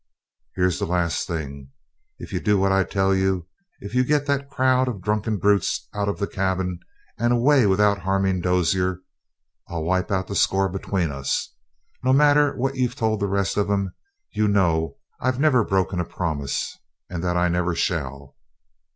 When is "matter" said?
12.13-12.55